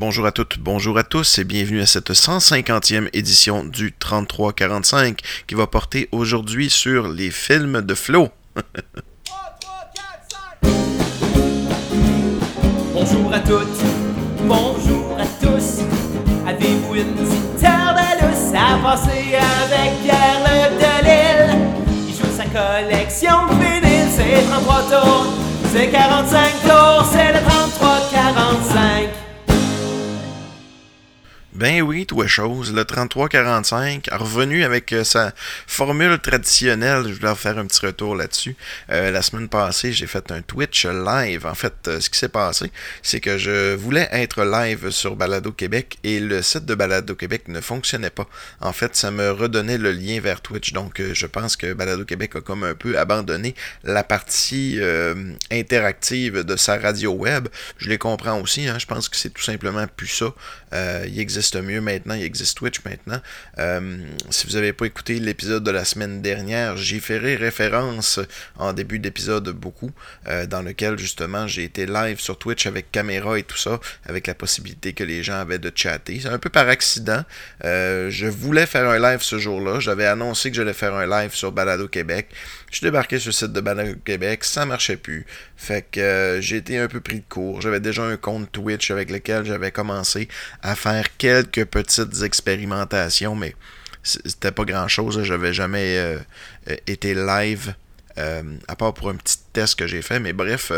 [0.00, 5.54] Bonjour à toutes, bonjour à tous et bienvenue à cette 150e édition du 3345 qui
[5.54, 8.30] va porter aujourd'hui sur les films de Flo.
[12.94, 13.82] Bonjour à toutes,
[14.44, 15.80] bonjour à tous.
[16.46, 21.58] Avez-vous une petite lousse à passer avec Pierre-Luc Delisle?
[22.08, 25.26] Il joue sa collection de vinyles, c'est 33 tours,
[25.70, 29.09] c'est 45 tours, c'est le 33-45.
[31.60, 35.34] Ben oui, toi chose, le 3345 a revenu avec euh, sa
[35.66, 37.04] formule traditionnelle.
[37.06, 38.56] Je voulais faire un petit retour là-dessus.
[38.90, 41.44] Euh, la semaine passée, j'ai fait un Twitch live.
[41.44, 45.52] En fait, euh, ce qui s'est passé, c'est que je voulais être live sur Balado
[45.52, 48.26] Québec et le site de Balado Québec ne fonctionnait pas.
[48.62, 50.72] En fait, ça me redonnait le lien vers Twitch.
[50.72, 54.80] Donc, je pense que Balado Québec a comme un peu abandonné la partie
[55.50, 57.48] interactive de sa radio web.
[57.76, 58.66] Je les comprends aussi.
[58.66, 58.78] Hein.
[58.78, 60.32] Je pense que c'est tout simplement plus ça.
[61.06, 63.20] il existe mieux maintenant, il existe Twitch maintenant.
[63.58, 63.98] Euh,
[64.30, 68.20] si vous n'avez pas écouté l'épisode de la semaine dernière, j'y ferai référence
[68.56, 69.90] en début d'épisode beaucoup,
[70.28, 74.26] euh, dans lequel justement j'ai été live sur Twitch avec caméra et tout ça, avec
[74.26, 76.20] la possibilité que les gens avaient de chatter.
[76.22, 77.24] C'est un peu par accident.
[77.64, 79.80] Euh, je voulais faire un live ce jour-là.
[79.80, 82.28] J'avais annoncé que j'allais faire un live sur Balado Québec.
[82.70, 85.26] Je suis débarqué sur le site de Balado Québec, ça marchait plus.
[85.56, 87.60] Fait que j'ai été un peu pris de court.
[87.60, 90.28] J'avais déjà un compte Twitch avec lequel j'avais commencé
[90.62, 93.56] à faire quelques petites expérimentations, mais
[94.02, 95.22] c'était pas grand chose.
[95.24, 96.18] J'avais jamais euh,
[96.68, 97.74] euh, été live.
[98.18, 100.20] Euh, à part pour un petit test que j'ai fait.
[100.20, 100.72] Mais bref,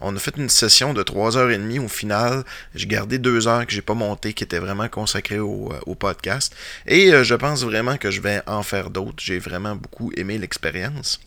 [0.00, 2.44] on a fait une session de 3h30 au final.
[2.74, 6.54] J'ai gardé deux heures que j'ai pas monté, qui étaient vraiment consacrées au, au podcast.
[6.86, 9.22] Et je pense vraiment que je vais en faire d'autres.
[9.22, 11.20] J'ai vraiment beaucoup aimé l'expérience.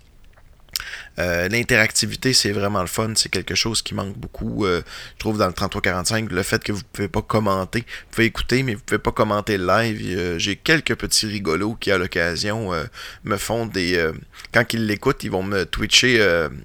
[1.20, 3.14] Euh, l'interactivité, c'est vraiment le fun.
[3.16, 4.82] C'est quelque chose qui manque beaucoup, euh,
[5.16, 6.32] je trouve, dans le 3345.
[6.32, 7.80] Le fait que vous ne pouvez pas commenter.
[7.80, 10.38] Vous pouvez écouter, mais vous ne pouvez pas commenter le live.
[10.38, 12.84] J'ai quelques petits rigolos qui, à l'occasion, euh,
[13.24, 14.12] me font des...
[14.54, 16.20] quand ils l'écoutent, ils vont me twitcher...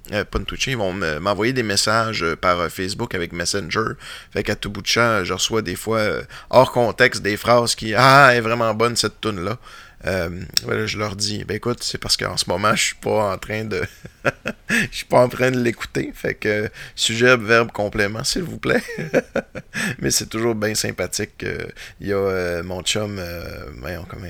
[0.09, 3.93] pas me twitcher, ils vont m'envoyer des messages par Facebook avec Messenger.
[4.31, 6.01] Fait qu'à tout bout de champ, je reçois des fois,
[6.49, 7.93] hors contexte, des phrases qui...
[7.95, 9.57] Ah, elle est vraiment bonne cette tune là
[10.05, 10.29] euh,
[10.85, 13.63] je leur dis, ben écoute, c'est parce qu'en ce moment, je suis pas en train
[13.63, 13.83] de.
[14.69, 16.11] Je suis pas en train de l'écouter.
[16.15, 18.81] Fait que sujet, verbe, complément, s'il vous plaît.
[19.99, 21.45] Mais c'est toujours bien sympathique.
[21.99, 24.27] Il y a euh, mon chum, euh, voyons, comment,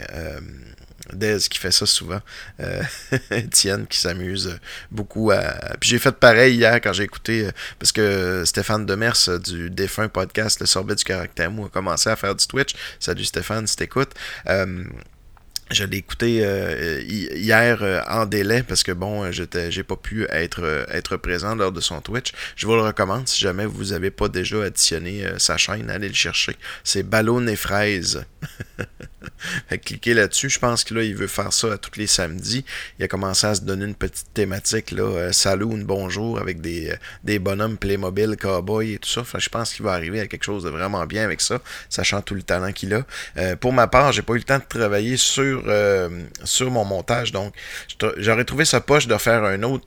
[1.13, 2.19] Dez qui fait ça souvent.
[3.31, 4.57] Étienne qui s'amuse
[4.91, 5.75] beaucoup à.
[5.79, 7.47] Puis j'ai fait pareil hier quand j'ai écouté,
[7.79, 12.35] parce que Stéphane Demers du défunt podcast Le Sorbet du Caractère a commencé à faire
[12.35, 12.75] du Twitch.
[12.99, 14.13] Salut Stéphane, si t'écoutes.
[15.73, 20.27] Je l'ai écouté euh, hier euh, en délai parce que bon, j'étais, j'ai pas pu
[20.29, 22.31] être, euh, être présent lors de son Twitch.
[22.55, 26.13] Je vous le recommande si jamais vous n'avez pas déjà additionné sa chaîne, allez le
[26.13, 26.55] chercher.
[26.83, 28.23] C'est Ballon et Fraises.
[29.83, 30.49] cliquez là-dessus.
[30.49, 32.65] Je pense que là, il veut faire ça tous les samedis.
[32.99, 37.39] Il a commencé à se donner une petite thématique, là, saloon, bonjour, avec des, des
[37.39, 39.21] bonhommes Playmobil, cowboy et tout ça.
[39.21, 42.21] Enfin, je pense qu'il va arriver à quelque chose de vraiment bien avec ça, sachant
[42.21, 43.55] tout le talent qu'il a.
[43.55, 47.31] pour ma part, j'ai pas eu le temps de travailler sur euh, sur, mon montage.
[47.31, 47.53] Donc,
[48.17, 49.85] j'aurais trouvé ça poche de faire un autre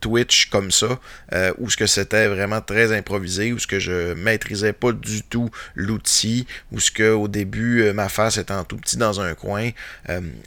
[0.00, 0.98] Twitch comme ça,
[1.34, 5.22] euh, où ce que c'était vraiment très improvisé, où ce que je maîtrisais pas du
[5.22, 9.20] tout l'outil, où ce que au début euh, ma face était en tout petit dans
[9.20, 9.70] un coin.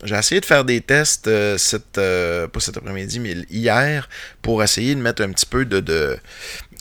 [0.04, 4.10] j'ai essayé de faire des tests cette, pas cet après-midi, mais hier,
[4.42, 6.18] pour essayer de mettre un petit peu de,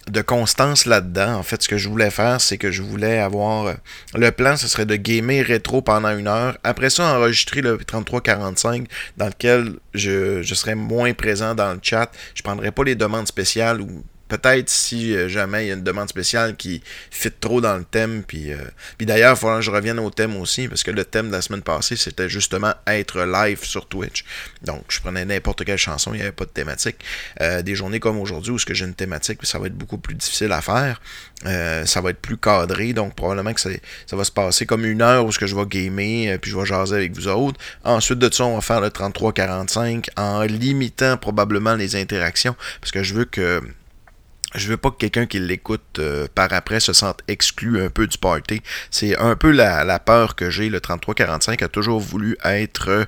[0.08, 1.34] de constance là-dedans.
[1.36, 3.66] En fait, ce que je voulais faire, c'est que je voulais avoir.
[3.66, 3.74] Euh,
[4.14, 6.58] le plan, ce serait de gamer rétro pendant une heure.
[6.64, 8.86] Après ça, enregistrer le 3345
[9.16, 12.10] dans lequel je, je serais moins présent dans le chat.
[12.34, 15.82] Je prendrais pas les demandes spéciales ou peut-être si euh, jamais il y a une
[15.82, 18.22] demande spéciale qui fit trop dans le thème.
[18.26, 18.56] Puis, euh,
[18.96, 21.32] puis d'ailleurs, il faudra que je revienne au thème aussi, parce que le thème de
[21.32, 24.24] la semaine passée, c'était justement être live sur Twitch.
[24.62, 26.96] Donc, je prenais n'importe quelle chanson, il n'y avait pas de thématique.
[27.42, 29.98] Euh, des journées comme aujourd'hui où ce que j'ai une thématique, ça va être beaucoup
[29.98, 31.02] plus difficile à faire.
[31.44, 33.68] ça va être plus cadré, donc probablement que ça,
[34.06, 36.56] ça va se passer comme une heure où ce que je vais gamer, puis je
[36.56, 37.60] vais jaser avec vous autres.
[37.84, 43.02] Ensuite de ça, on va faire le 33-45 en limitant probablement les interactions, parce que
[43.02, 43.60] je veux que
[44.54, 48.06] je veux pas que quelqu'un qui l'écoute euh, par après se sente exclu un peu
[48.06, 48.62] du party.
[48.90, 50.68] C'est un peu la, peur que j'ai.
[50.68, 53.04] Le 3345 a toujours voulu être, euh,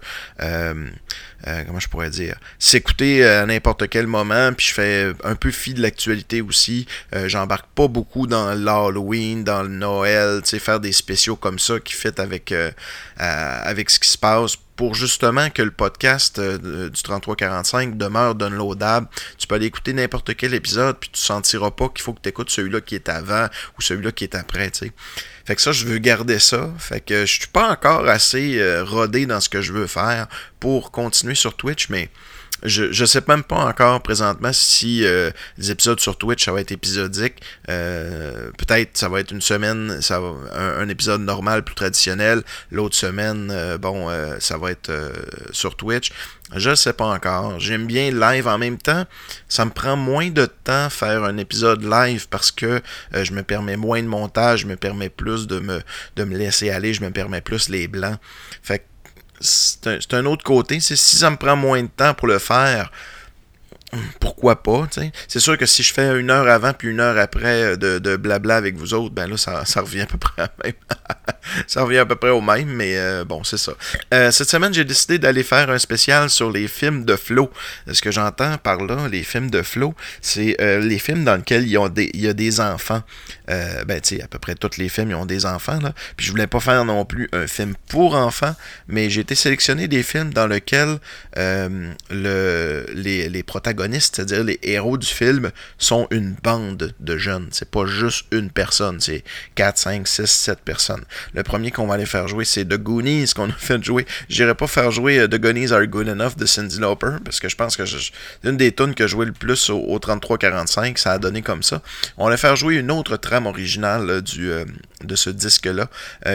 [1.46, 4.52] euh, comment je pourrais dire, s'écouter à n'importe quel moment.
[4.52, 6.86] Puis je fais un peu fi de l'actualité aussi.
[7.26, 11.80] J'embarque pas beaucoup dans l'Halloween, dans le Noël, tu sais, faire des spéciaux comme ça
[11.80, 12.54] qui fait avec,
[13.16, 19.08] avec ce qui se passe pour justement que le podcast euh, du 3345 demeure downloadable.
[19.38, 22.28] Tu peux aller écouter n'importe quel épisode, puis tu sentiras pas qu'il faut que tu
[22.28, 23.46] écoutes celui-là qui est avant
[23.78, 24.70] ou celui-là qui est après.
[25.44, 26.72] Fait que ça, je veux garder ça.
[26.78, 30.26] Fait que je suis pas encore assez euh, rodé dans ce que je veux faire
[30.58, 32.10] pour continuer sur Twitch, mais
[32.64, 36.60] je ne sais même pas encore présentement si euh, les épisodes sur Twitch, ça va
[36.60, 37.34] être épisodique.
[37.68, 42.42] Euh, peut-être ça va être une semaine, ça va, un, épisode normal, plus traditionnel.
[42.70, 44.08] L'autre semaine, euh, bon,
[44.38, 44.90] ça va être
[45.52, 46.10] sur Twitch.
[46.54, 47.58] Je ne sais pas encore.
[47.60, 49.04] J'aime bien live en même temps.
[49.48, 52.80] Ça me prend moins de temps faire un épisode live parce que
[53.12, 55.82] je me permets moins de montage, je me permets plus de me,
[56.16, 58.18] de me laisser aller, je me permets plus les blancs.
[58.62, 58.84] Fait que
[59.40, 60.80] c'est un, autre côté.
[60.80, 62.90] Si ça me prend moins de temps pour le faire,
[64.20, 64.88] pourquoi pas,
[65.28, 68.16] C'est sûr que si je fais une heure avant puis une heure après de, de
[68.16, 70.72] blabla avec vous autres, ben là, ça, ça revient à peu près à même.
[71.66, 73.72] ça revient à peu près au même, mais euh, bon, c'est ça.
[74.12, 77.50] Euh, cette semaine, j'ai décidé d'aller faire un spécial sur les films de flow.
[77.90, 81.64] Ce que j'entends par là, les films de flow, c'est euh, les films dans lesquels
[81.64, 83.02] il y a des enfants.
[83.48, 85.92] Ben, tu à peu près tous les films, ils ont des enfants, là.
[86.16, 88.54] Puis je voulais pas faire non plus un film pour enfants,
[88.88, 90.98] mais j'ai été sélectionné des films dans lesquels
[91.36, 97.48] le, les, les protagonistes, c'est-à-dire les héros du film, sont une bande de jeunes.
[97.50, 99.24] C'est pas juste une personne, c'est
[99.54, 101.04] 4, 5, 6, 7 personnes.
[101.32, 104.06] Le premier qu'on va aller faire jouer, c'est The Goonies qu'on a fait jouer.
[104.28, 107.48] J'irai pas faire jouer euh, The Goonies Are Good Enough de Cindy Lauper, parce que
[107.48, 108.12] je pense que c'est
[108.44, 110.96] une des tunes que je jouais le plus au, 33-45.
[110.96, 111.82] Ça a donné comme ça.
[112.16, 114.64] On va faire jouer une autre euh, du, euh,
[115.02, 115.88] de ce disque-là,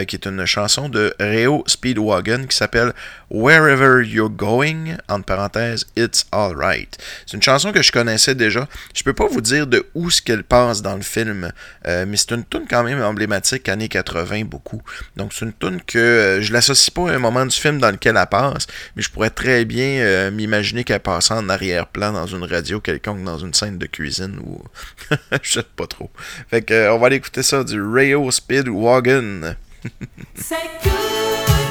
[0.06, 2.92] qui est une chanson de Reo Speedwagon qui s'appelle
[3.30, 6.98] Wherever You're Going, entre parenthèses, It's Alright.
[7.26, 8.68] C'est une chanson que je connaissais déjà.
[8.94, 11.52] Je peux pas vous dire de où ce qu'elle passe dans le film,
[11.86, 14.82] mais c'est une tune quand même emblématique, années 80, beaucoup.
[15.16, 17.90] Donc c'est une tune que euh, je l'associe pas à un moment du film dans
[17.90, 18.66] lequel elle passe,
[18.96, 23.24] mais je pourrais très bien euh, m'imaginer qu'elle passe en arrière-plan dans une radio quelconque,
[23.24, 24.62] dans une scène de cuisine ou
[25.42, 26.10] je sais pas trop.
[26.48, 29.54] Fait que euh, on va aller écouter ça du Rayo Speedwagon.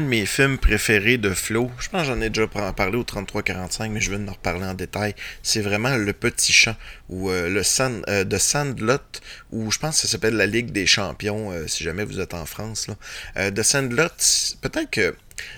[0.00, 3.90] de mes films préférés de Flo, je pense que j'en ai déjà parlé au 33-45,
[3.90, 5.14] mais je vais en reparler en détail.
[5.42, 6.76] C'est vraiment Le Petit Champ,
[7.08, 8.98] ou euh, le Sand, euh, de Sandlot,
[9.50, 12.34] ou je pense que ça s'appelle La Ligue des Champions, euh, si jamais vous êtes
[12.34, 12.88] en France.
[12.88, 13.50] Là.
[13.50, 14.08] de Sandlot,
[14.60, 15.14] peut-être que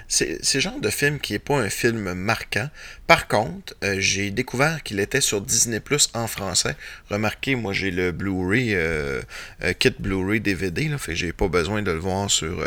[0.08, 2.68] c'est le genre de film qui n'est pas un film marquant.
[3.06, 6.76] Par contre, euh, j'ai découvert qu'il était sur Disney Plus en français.
[7.10, 9.20] Remarquez, moi j'ai le Blu-ray, euh,
[9.64, 12.64] euh, kit Blu-ray DVD, là, fait j'ai pas besoin de le voir sur,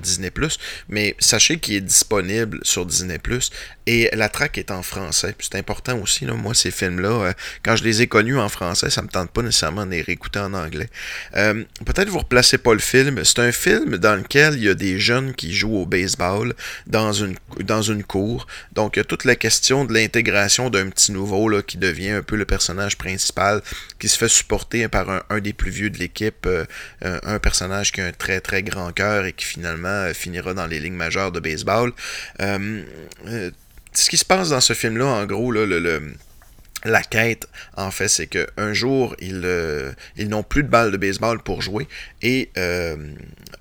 [0.00, 0.58] Disney Plus.
[0.88, 3.50] Mais sachez qu'il est disponible sur Disney Plus
[3.86, 5.34] et la track est en français.
[5.38, 9.02] C'est important aussi, là, moi ces films-là, quand je les ai connus en français, ça
[9.02, 10.88] me tente pas nécessairement de les réécouter en anglais.
[11.32, 13.24] Peut-être vous replacez pas le film.
[13.24, 16.54] C'est un film dans lequel il y a des jeunes qui jouent au baseball
[16.86, 17.36] dans une,
[18.04, 18.46] cour.
[18.72, 22.22] Donc, il y a toute la question de l'intégration d'un petit nouveau qui devient un
[22.22, 23.62] peu le personnage principal,
[23.98, 26.64] qui se fait supporter par un, des plus vieux de l'équipe, euh,
[27.02, 30.66] un, personnage qui a un très très grand cœur et qui finalement euh, finira dans
[30.66, 31.92] les lignes majeures de baseball.
[32.40, 32.82] Euh,
[33.92, 36.14] ce qui se passe dans ce film-là, en gros, là, le
[36.86, 40.96] la quête, en fait, c'est qu'un jour, ils, euh, ils n'ont plus de balles de
[40.96, 41.86] baseball pour jouer.
[42.22, 42.96] Et euh,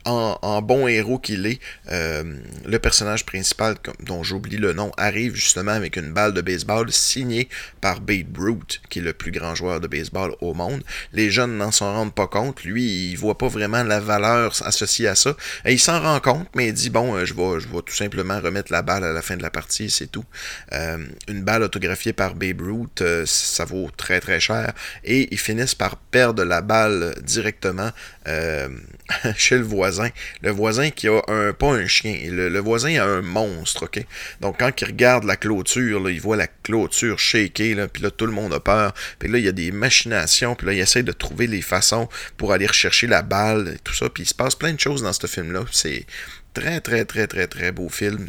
[0.05, 1.59] en, bon héros qu'il est,
[1.91, 2.23] euh,
[2.65, 7.49] le personnage principal, dont j'oublie le nom, arrive justement avec une balle de baseball signée
[7.81, 10.83] par Babe Ruth, qui est le plus grand joueur de baseball au monde.
[11.13, 12.63] Les jeunes n'en s'en rendent pas compte.
[12.63, 15.35] Lui, il voit pas vraiment la valeur associée à ça.
[15.65, 18.39] Et il s'en rend compte, mais il dit, bon, je vais, je vais tout simplement
[18.39, 20.25] remettre la balle à la fin de la partie, c'est tout.
[20.71, 24.73] une balle autographiée par Babe Ruth ça vaut très très cher.
[25.03, 27.91] Et ils finissent par perdre la balle directement
[28.27, 28.69] euh,
[29.37, 30.09] chez le voisin.
[30.41, 34.03] Le voisin qui a un, pas un chien, le, voisin a un monstre, ok?
[34.41, 38.25] Donc quand il regarde la clôture, il voit la clôture shaker, là, puis là tout
[38.25, 38.93] le monde a peur.
[39.19, 42.09] Puis là il y a des machinations, puis là il essaie de trouver les façons
[42.37, 44.09] pour aller rechercher la balle et tout ça.
[44.09, 45.65] Puis il se passe plein de choses dans ce film-là.
[45.71, 46.05] C'est
[46.53, 48.27] très très très très très beau film.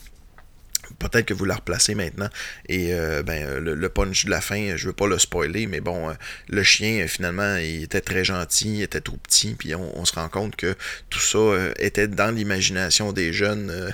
[0.99, 2.29] Peut-être que vous la replacez maintenant.
[2.69, 6.11] Et euh, ben, le, punch de la fin, je veux pas le spoiler, mais bon,
[6.11, 6.13] euh,
[6.49, 10.29] le chien, finalement, il était très gentil, il était tout petit, puis on, se rend
[10.29, 10.75] compte que
[11.11, 13.93] tout ça euh, était dans l'imagination des jeunes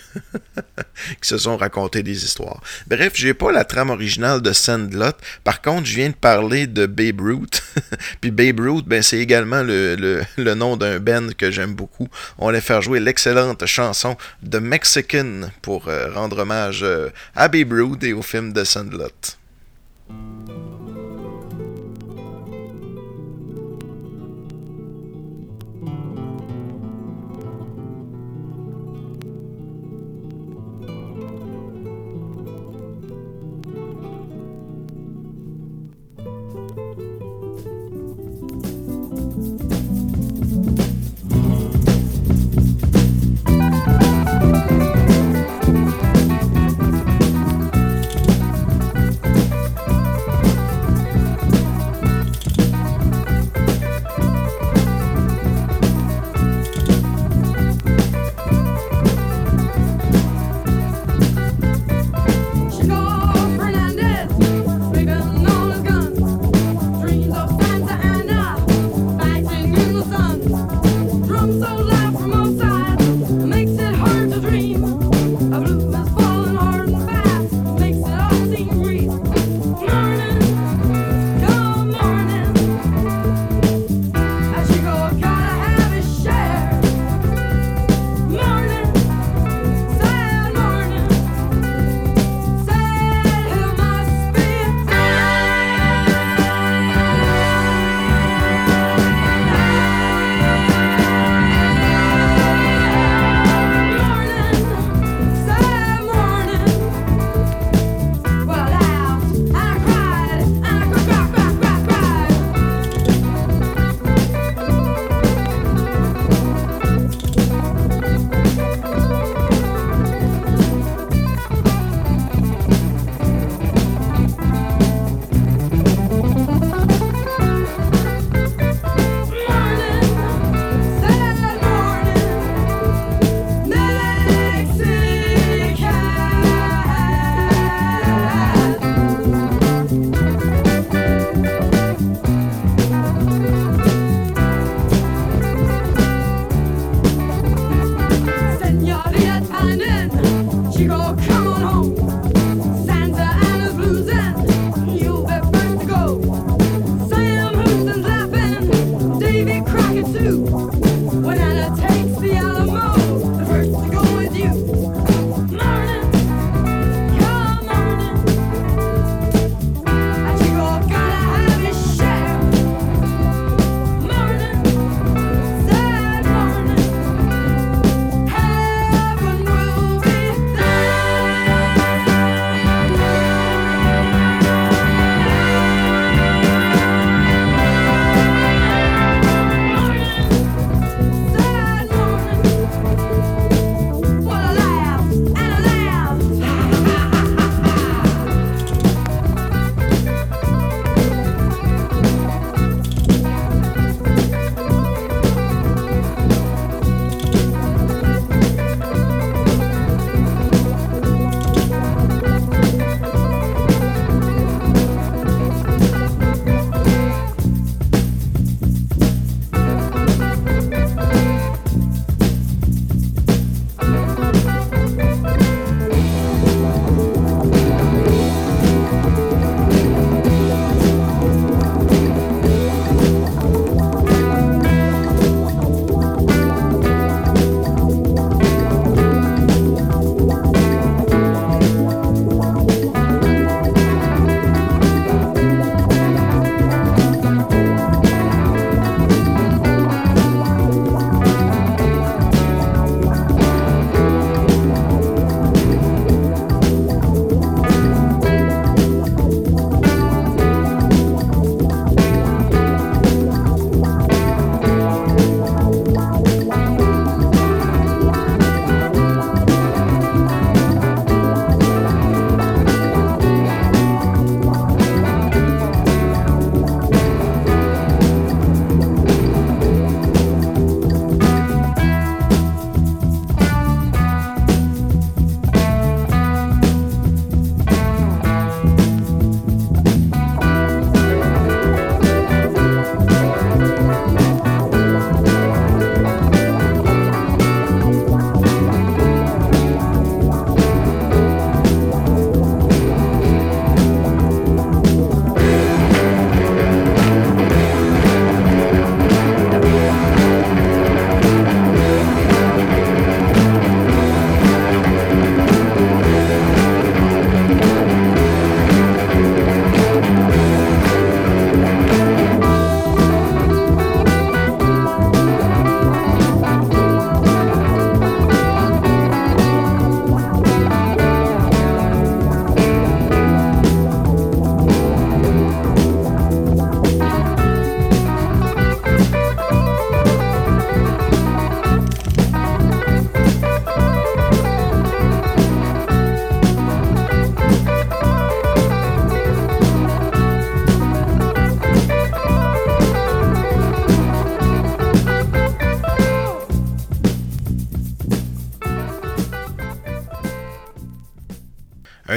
[1.20, 2.62] qui se sont racontés des histoires.
[2.86, 5.12] Bref, j'ai pas la trame originale de Sandlot.
[5.44, 7.62] Par contre, je viens de parler de Babe Ruth.
[8.20, 12.08] puis Babe Ruth, ben, c'est également le, le, nom d'un band que j'aime beaucoup.
[12.38, 14.16] On allait faire jouer l'excellente chanson
[14.48, 17.72] The Mexican pour rendre hommage euh, à Babe
[18.02, 19.38] et au film de Sandlot.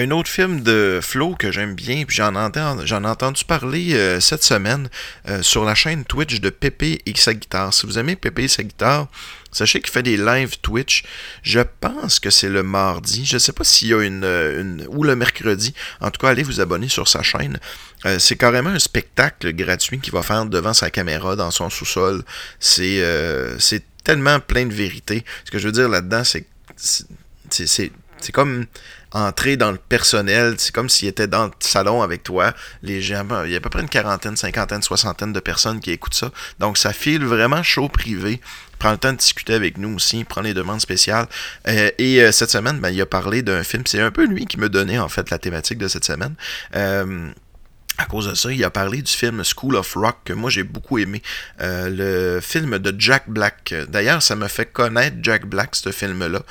[0.05, 4.89] Un autre film de Flo que j'aime bien, puis j'en ai entendu parler cette semaine
[5.41, 7.73] sur la chaîne Twitch de Pépé et sa guitare.
[7.73, 9.07] Si vous aimez Pépé et sa guitare,
[9.55, 11.05] Sachez qu'il fait des lives Twitch.
[11.41, 13.25] Je pense que c'est le mardi.
[13.25, 15.73] Je ne sais pas s'il y a une, ou le mercredi.
[16.01, 17.57] En tout cas, allez vous abonner sur sa chaîne.
[18.05, 22.25] Euh, c'est carrément un spectacle gratuit qu'il va faire devant sa caméra dans son sous-sol.
[22.59, 23.57] C'est euh,
[24.03, 25.23] tellement plein de vérité.
[25.45, 26.45] Ce que je veux dire là-dedans, c'est
[27.49, 28.65] c'est comme
[29.15, 30.55] entrer dans le personnel.
[30.57, 32.53] C'est comme s'il était dans le salon avec toi.
[32.83, 35.91] Les gens, il y a à peu près une quarantaine, cinquantaine, soixantaine de personnes qui
[35.91, 36.31] écoutent ça.
[36.59, 38.41] Donc ça file vraiment chaud privé
[38.77, 41.27] prend le temps de discuter avec nous aussi, prend les demandes spéciales.
[41.67, 43.83] Euh, et euh, cette semaine, ben, il a parlé d'un film.
[43.85, 46.35] C'est un peu lui qui me donnait en fait la thématique de cette semaine.
[46.75, 47.29] Euh,
[47.97, 50.63] à cause de ça, il a parlé du film School of Rock que moi j'ai
[50.63, 51.21] beaucoup aimé.
[51.61, 53.73] Euh, le film de Jack Black.
[53.89, 56.41] D'ailleurs, ça me fait connaître Jack Black, ce film-là.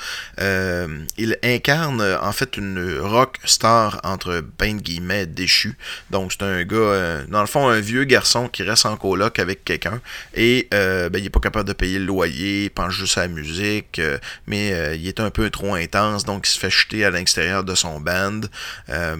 [0.41, 5.77] Euh, il incarne en fait une rock star entre ben guillemets déchu.
[6.09, 9.37] Donc c'est un gars, euh, dans le fond, un vieux garçon qui reste en coloc
[9.39, 10.01] avec quelqu'un
[10.33, 13.27] et ben, il est pas capable de payer le loyer, il pense juste à la
[13.27, 14.01] musique,
[14.47, 17.75] mais il est un peu trop intense, donc il se fait jeter à l'extérieur de
[17.75, 18.41] son band.
[18.87, 19.15] là,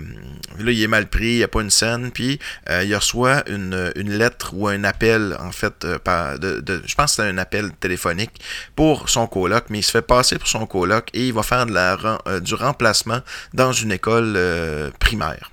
[0.57, 3.91] il est mal pris, il n'y a pas une scène puis euh, il reçoit une,
[3.95, 8.41] lettre ou un appel, en fait, euh, de, je pense que c'est un appel téléphonique
[8.75, 11.65] pour son coloc, mais il se fait passer pour son coloc et il va faire
[11.65, 13.19] de euh, du remplacement
[13.53, 14.39] dans une école
[14.99, 15.51] primaire.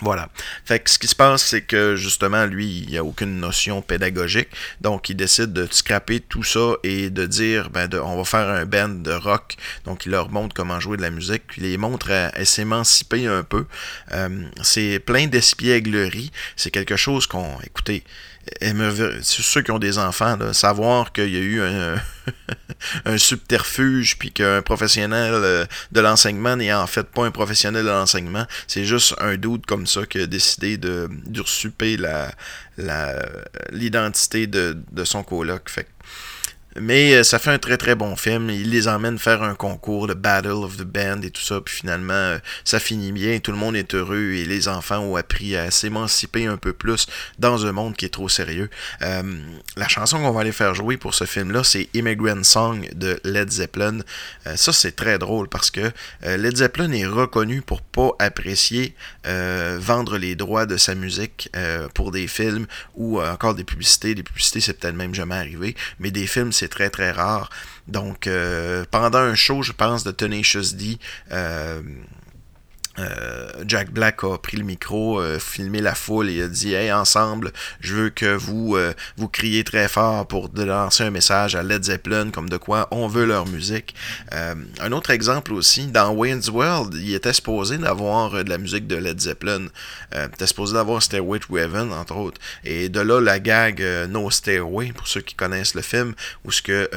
[0.00, 0.28] Voilà.
[0.64, 4.48] Fait que ce qui se passe, c'est que justement, lui, il a aucune notion pédagogique.
[4.80, 8.64] Donc, il décide de scraper tout ça et de dire, ben, on va faire un
[8.64, 9.56] band de rock.
[9.84, 11.42] Donc, il leur montre comment jouer de la musique.
[11.48, 13.66] Puis, il les montre à, s'émanciper un peu.
[14.12, 16.30] Euh, c'est plein d'espièglerie.
[16.56, 18.04] C'est quelque chose qu'on, écoutez,
[19.22, 21.60] ceux qui ont des enfants, savoir qu'il y a eu
[23.04, 27.90] un, subterfuge, puis qu'un professionnel euh, de l'enseignement n'est en fait pas un professionnel de
[27.90, 32.30] l'enseignement, c'est juste un doute comme ça qui a décidé de d'usurper la
[33.72, 35.68] l'identité de, de son coloc.
[36.80, 38.50] Mais euh, ça fait un très très bon film.
[38.50, 41.60] Il les emmène faire un concours, le Battle of the Band et tout ça.
[41.60, 43.38] Puis finalement, euh, ça finit bien.
[43.38, 47.06] Tout le monde est heureux et les enfants ont appris à s'émanciper un peu plus
[47.38, 48.70] dans un monde qui est trop sérieux.
[49.02, 49.22] Euh,
[49.76, 53.50] la chanson qu'on va aller faire jouer pour ce film-là, c'est Immigrant Song de Led
[53.50, 53.98] Zeppelin.
[54.56, 55.90] ça, c'est très drôle parce que
[56.22, 61.50] Led Zeppelin est reconnu pour pas apprécier vendre les droits de sa musique
[61.94, 64.14] pour des films ou encore des publicités.
[64.14, 67.50] Des publicités, c'est peut-être même jamais arrivé, mais des films, c'est très très rare.
[67.86, 70.98] Donc euh, pendant un show, je pense, de Tenacious D,
[72.98, 76.74] euh, euh, Jack Black a pris le micro, euh, filmé la foule et a dit
[76.74, 81.54] Hey, ensemble, je veux que vous euh, vous criez très fort pour lancer un message
[81.54, 83.94] à Led Zeppelin, comme de quoi on veut leur musique.
[84.32, 88.96] un autre exemple aussi, dans Wayne's World, il était supposé d'avoir de la musique de
[88.96, 89.66] Led Zeppelin.
[90.14, 92.40] il était supposé d'avoir Stairway to entre autres.
[92.64, 96.62] Et de là, la gag No Stairway, pour ceux qui connaissent le film, où ce
[96.62, 96.90] que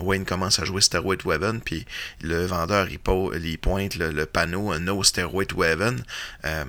[0.00, 1.30] Wayne commence à jouer Stairway to
[1.64, 1.86] puis
[2.22, 5.29] le vendeur il, pointe le, le panneau No Stairway
[6.44, 6.64] Euh,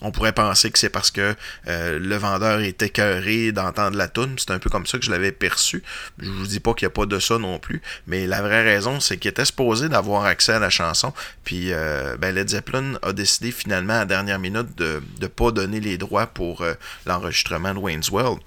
[0.00, 1.34] on pourrait penser que c'est parce que
[1.68, 4.34] euh, le vendeur est écœuré d'entendre la tune.
[4.38, 5.82] C'est un peu comme ça que je l'avais perçu.
[6.18, 8.62] Je vous dis pas qu'il n'y a pas de ça non plus, mais la vraie
[8.62, 11.12] raison, c'est qu'il était supposé d'avoir accès à la chanson.
[11.44, 15.50] Puis euh, ben, Led Zeppelin a décidé finalement à la dernière minute de ne pas
[15.50, 16.64] donner les droits pour
[17.06, 18.40] l'enregistrement de Wayne's World.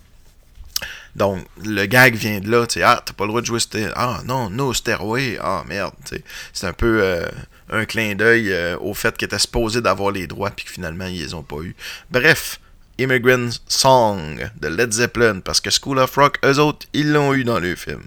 [1.16, 3.60] Donc, le gag vient de là, tu sais, ah, t'as pas le droit de jouer,
[3.96, 5.94] ah non, no Stairway, ah merde,
[6.52, 7.24] c'est un peu
[7.70, 11.06] un clin d'œil euh, au fait qu'ils étaient supposés d'avoir les droits, puis que finalement,
[11.06, 11.76] ils les ont pas eu.
[12.12, 12.60] Bref,
[12.98, 17.44] Immigrant Song de Led Zeppelin, parce que School of Rock, eux autres, ils l'ont eu
[17.44, 18.02] dans le film.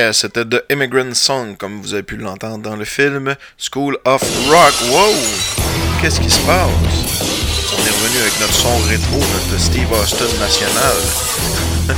[0.00, 4.22] Yeah, c'était The Immigrant Song, comme vous avez pu l'entendre dans le film School of
[4.48, 4.74] Rock.
[4.90, 5.14] Wow!
[6.00, 6.70] Qu'est-ce qui se passe?
[7.76, 10.96] On est revenu avec notre son rétro, notre Steve Austin national.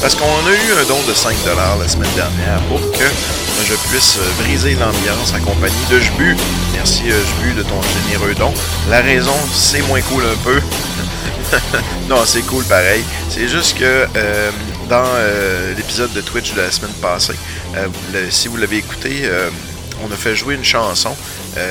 [0.00, 1.34] Parce qu'on a eu un don de 5$
[1.80, 3.04] la semaine dernière pour que
[3.66, 6.36] je puisse briser l'ambiance en compagnie de Jbu.
[6.72, 8.52] Merci Jbu de ton généreux don.
[8.88, 10.60] La raison, c'est moins cool un peu.
[12.08, 13.04] non, c'est cool pareil.
[13.28, 14.50] C'est juste que euh,
[14.88, 17.34] dans euh, l'épisode de Twitch de la semaine passée,
[17.76, 17.88] euh,
[18.30, 19.28] si vous l'avez écouté,
[20.02, 21.14] on a fait jouer une chanson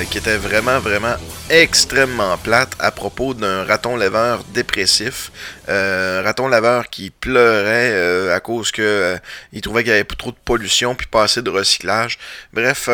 [0.09, 1.15] qui était vraiment, vraiment
[1.49, 5.31] extrêmement plate à propos d'un raton laveur dépressif.
[5.69, 9.17] Euh, raton laveur qui pleurait euh, à cause que euh,
[9.53, 12.19] il trouvait qu'il y avait trop de pollution puis pas assez de recyclage.
[12.51, 12.89] Bref,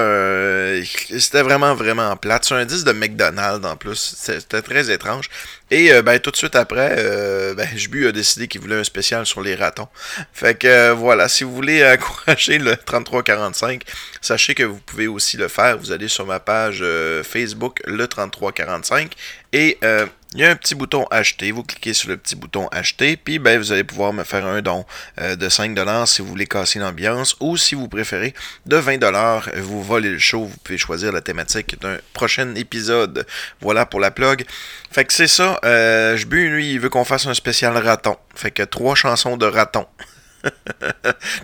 [1.20, 2.46] c'était vraiment vraiment plate.
[2.46, 4.16] C'est un disque de McDonald's en plus.
[4.18, 5.30] C'était très étrange.
[5.72, 6.96] Et ben tout de suite après,
[7.56, 9.88] ben Jbu a décidé qu'il voulait un spécial sur les ratons.
[10.34, 13.84] Fait que voilà, si vous voulez encourager le 3345,
[14.22, 15.78] sachez que vous pouvez aussi le faire.
[15.78, 16.84] Vous allez sur ma page
[17.24, 19.14] Facebook le 3345
[19.54, 19.78] et
[20.34, 21.52] il y a un petit bouton acheter.
[21.52, 24.62] Vous cliquez sur le petit bouton acheter, puis ben, vous allez pouvoir me faire un
[24.62, 24.86] don
[25.20, 28.34] euh, de 5$ si vous voulez casser l'ambiance, ou si vous préférez
[28.66, 33.26] de 20$, vous volez le show, vous pouvez choisir la thématique d'un prochain épisode.
[33.62, 34.46] Voilà pour la plug.
[34.92, 35.60] Fait que c'est ça.
[35.64, 38.18] Euh, Jbu, lui, il veut qu'on fasse un spécial raton.
[38.36, 39.88] Fait que trois chansons de raton.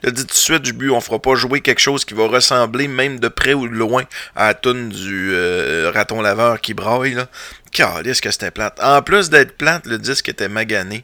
[0.04, 2.88] Je dis tout de suite, Jbu, on fera pas jouer quelque chose qui va ressembler,
[2.88, 4.04] même de près ou de loin,
[4.36, 7.18] à la toune du euh, raton laveur qui braille.
[7.72, 8.80] Calisse que c'était plate.
[8.82, 11.04] En plus d'être plate, le disque était magané.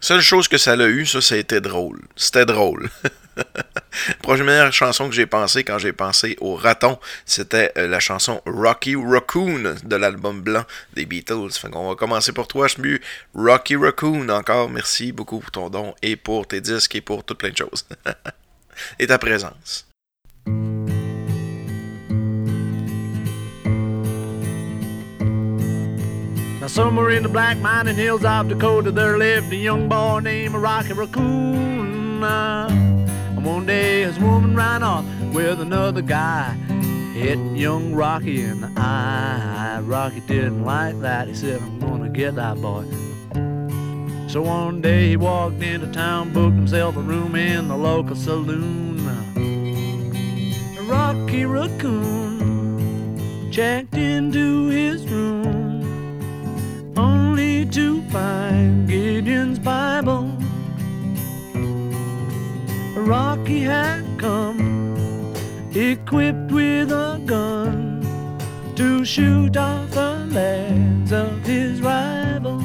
[0.00, 2.00] Seule chose que ça a eu, ça, ça a été drôle.
[2.14, 2.90] C'était drôle.
[4.22, 8.96] Première chanson que j'ai pensé quand j'ai pensé au raton, c'était euh, la chanson Rocky
[8.96, 11.52] Raccoon de l'album blanc des Beatles.
[11.52, 13.00] Fait qu'on va commencer pour toi, Chemu.
[13.34, 17.38] Rocky Raccoon, encore merci beaucoup pour ton don et pour tes disques et pour toutes
[17.38, 17.86] plein de choses.
[18.98, 19.86] et ta présence.
[26.60, 30.54] Now, somewhere in the black mining hills of Dakota, there lived a young boy named
[30.54, 32.22] Rocky Raccoon.
[33.44, 35.04] One day his woman ran off
[35.34, 36.54] with another guy,
[37.12, 39.80] hit young Rocky in the eye.
[39.82, 41.28] Rocky didn't like that.
[41.28, 42.86] He said, I'm gonna get that boy.
[44.28, 49.04] So one day he walked into town, booked himself a room in the local saloon.
[50.88, 53.20] Rocky Raccoon
[53.52, 55.84] checked into his room
[56.96, 60.43] only to find Gideon's Bible.
[62.96, 65.34] Rocky had come
[65.74, 68.00] equipped with a gun
[68.76, 72.60] to shoot off the legs of his rival.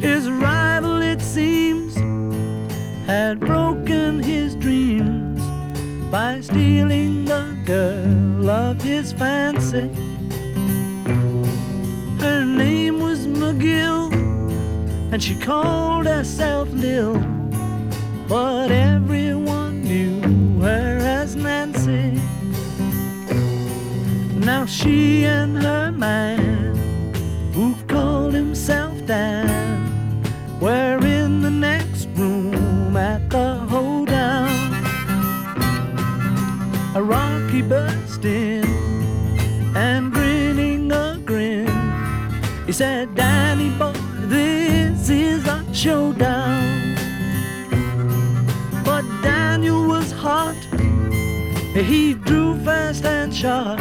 [0.00, 1.94] His rival, it seems,
[3.06, 5.40] had broken his dreams
[6.10, 9.88] by stealing the girl of his fancy.
[12.18, 14.12] Her name was McGill,
[15.12, 17.29] and she called herself Lil.
[18.30, 22.12] But everyone knew her as Nancy.
[24.38, 26.76] Now she and her man,
[27.52, 30.22] who called himself Dan,
[30.60, 34.48] were in the next room at the hoedown.
[36.94, 38.64] A rocky burst in
[39.74, 41.66] and grinning a grin.
[42.64, 43.90] He said, Danny boy,
[44.28, 46.79] this is a showdown.
[49.22, 50.56] Daniel was hot.
[51.74, 53.80] He drew fast and shot.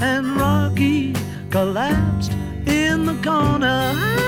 [0.00, 1.14] And Rocky
[1.50, 2.32] collapsed
[2.66, 4.27] in the corner.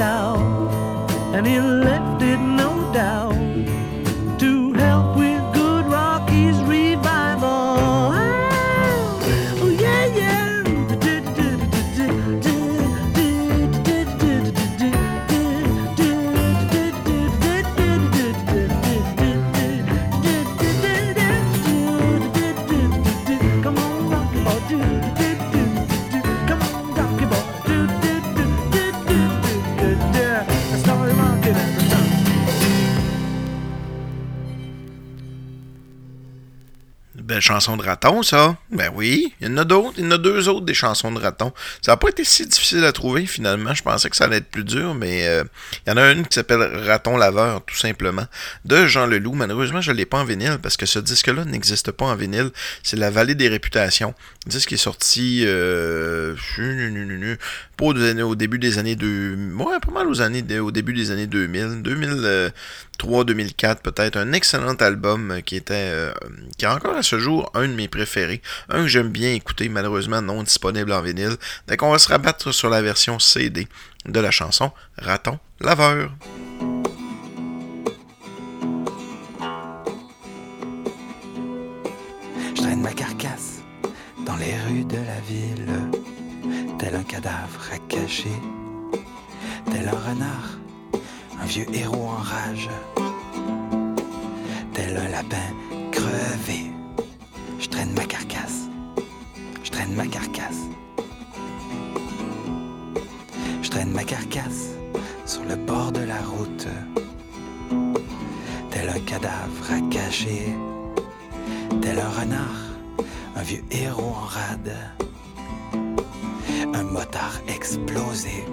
[0.00, 0.29] down.
[37.40, 38.58] Belle chanson de raton, ça?
[38.70, 39.94] Ben oui, il y en a d'autres.
[39.96, 41.54] Il y en a deux autres des chansons de raton.
[41.80, 43.72] Ça n'a pas été si difficile à trouver, finalement.
[43.72, 45.44] Je pensais que ça allait être plus dur, mais euh,
[45.86, 48.26] il y en a une qui s'appelle Raton Laveur, tout simplement,
[48.66, 49.32] de Jean Leloup.
[49.32, 52.50] Malheureusement, je ne l'ai pas en vinyle parce que ce disque-là n'existe pas en vinyle.
[52.82, 54.12] C'est La Vallée des Réputations.
[54.46, 56.34] Disque qui est sorti euh,
[57.80, 59.54] au début des années 2000.
[59.54, 61.80] Ouais, pas mal aux années, au début des années 2000.
[61.80, 62.50] 2003,
[63.06, 64.16] 2004 peut-être.
[64.16, 66.12] Un excellent album qui était, euh,
[66.58, 68.42] qui est encore à ce jour un de mes préférés.
[68.68, 71.36] Un que j'aime bien écouter, malheureusement non disponible en vinyle.
[71.68, 73.68] Donc on va se rabattre sur la version CD
[74.06, 76.10] de la chanson Raton Laveur.
[82.54, 83.60] Je traîne ma carcasse
[84.26, 86.00] dans les rues de la ville
[86.78, 88.40] tel un cadavre à cacher,
[89.70, 90.58] tel un renard,
[91.40, 92.68] un vieux héros en rage,
[94.74, 95.36] tel un lapin
[95.90, 96.70] crevé.
[97.58, 98.68] Je traîne ma carcasse,
[99.62, 100.64] je traîne ma carcasse.
[103.62, 104.70] Je traîne ma carcasse
[105.26, 106.66] sur le bord de la route,
[108.70, 110.54] tel un cadavre à cacher,
[111.80, 112.60] tel un renard,
[113.36, 114.76] un vieux héros en rade
[116.74, 118.44] un motard explosé.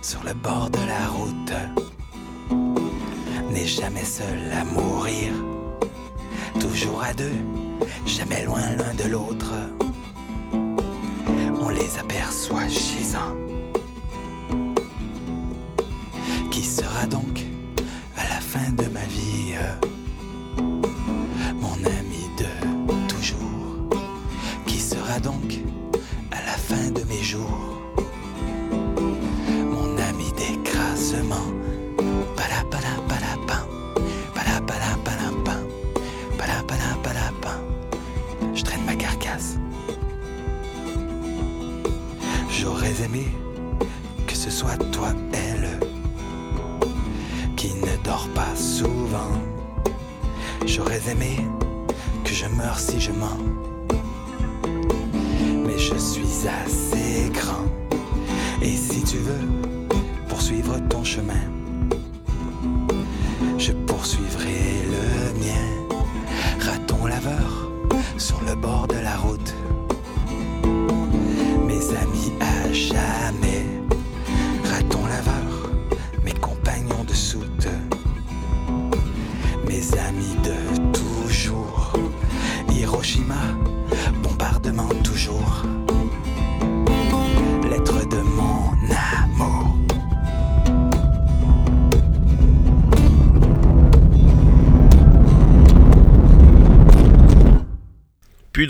[0.00, 1.52] Sur le bord de la route
[3.50, 5.32] n'est jamais seul à mourir.
[6.58, 7.38] Toujours à deux,
[8.06, 9.52] jamais loin l'un de l'autre.
[11.60, 13.36] On les aperçoit gisant.
[16.50, 17.35] Qui sera donc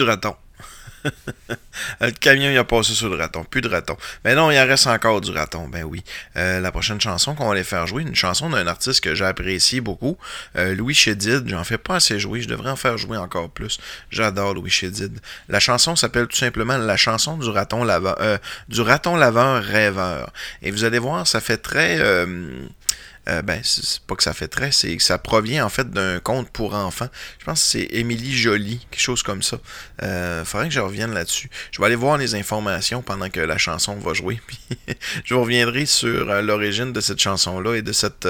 [0.06, 0.34] raton.
[2.00, 3.44] le camion, il a passé sur le raton.
[3.44, 3.96] Plus de raton.
[4.24, 5.68] Mais non, il en reste encore du raton.
[5.68, 6.02] Ben oui.
[6.36, 9.80] Euh, la prochaine chanson qu'on va aller faire jouer, une chanson d'un artiste que j'apprécie
[9.80, 10.16] beaucoup,
[10.56, 11.48] euh, Louis Chédid.
[11.48, 12.40] J'en fais pas assez jouer.
[12.40, 13.78] Je devrais en faire jouer encore plus.
[14.10, 15.18] J'adore Louis Chédid.
[15.48, 18.38] La chanson s'appelle tout simplement La chanson du raton laveur, euh,
[18.68, 20.32] du raton laveur rêveur.
[20.62, 21.98] Et vous allez voir, ça fait très
[23.28, 26.20] euh, ben, c'est pas que ça fait très, c'est que ça provient en fait d'un
[26.20, 27.08] conte pour enfants.
[27.38, 29.58] Je pense que c'est Émilie Jolie, quelque chose comme ça.
[30.02, 31.50] Euh, faudrait que je revienne là-dessus.
[31.72, 34.40] Je vais aller voir les informations pendant que la chanson va jouer.
[35.24, 38.26] Je reviendrai sur euh, l'origine de cette chanson-là et de cette,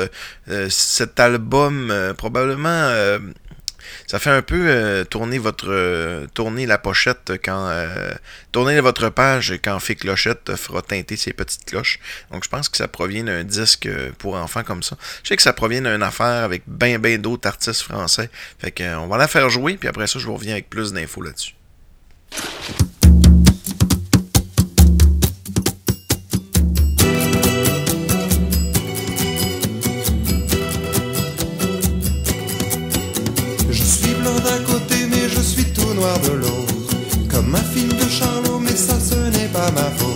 [0.49, 2.90] euh, cet album probablement
[4.07, 8.12] ça fait un peu euh, tourner votre euh, tourner la pochette quand euh,
[8.53, 11.99] tourner votre page quand fait clochette fera teinter ses petites cloches.
[12.32, 13.88] Donc je pense que ça provient d'un disque
[14.18, 14.97] pour enfants comme ça.
[15.22, 18.30] Je sais que ça provient d'une affaire avec ben ben d'autres artistes français.
[18.59, 21.22] Fait qu'on va la faire jouer puis après ça je vous reviens avec plus d'infos
[21.22, 21.55] là-dessus.
[36.22, 36.74] De l'autre.
[37.30, 40.15] Comme un film de Charlot, mais ça ce n'est pas ma faute.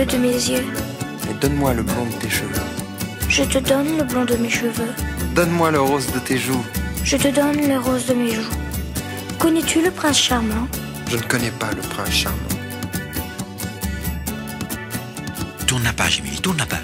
[0.00, 0.64] Bleu de mes yeux.
[1.30, 2.62] et donne-moi le blond de tes cheveux.
[3.28, 4.92] Je te donne le blond de mes cheveux.
[5.34, 6.64] Donne-moi le rose de tes joues.
[7.04, 8.56] Je te donne le rose de mes joues.
[9.38, 10.66] Connais-tu le prince charmant?
[11.10, 12.38] Je ne connais pas le prince charmant.
[15.66, 16.79] Tourne la page, Émilie, tourne la page.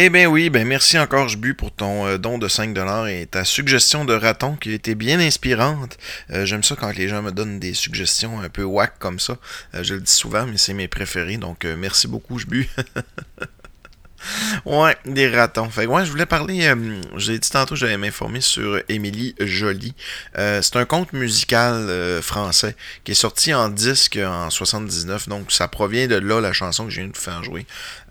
[0.00, 3.44] Eh bien oui, ben merci encore Jbu pour ton euh, don de 5$ et ta
[3.44, 5.98] suggestion de raton qui a été bien inspirante.
[6.30, 9.38] Euh, J'aime ça quand les gens me donnent des suggestions un peu whack comme ça.
[9.74, 12.70] Euh, je le dis souvent, mais c'est mes préférés, donc merci beaucoup Jbu.
[14.66, 15.70] Ouais, des ratons.
[15.70, 16.74] Fait ouais, je voulais parler,
[17.14, 19.94] j'ai dit tantôt, j'allais m'informer sur Émilie Jolie.
[20.34, 22.74] C'est un conte musical français
[23.04, 26.90] qui est sorti en disque en 79, donc ça provient de là la chanson que
[26.90, 27.64] je viens de faire jouer.